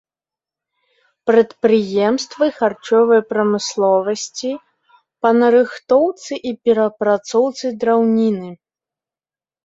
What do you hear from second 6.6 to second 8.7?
перапрацоўцы драўніны.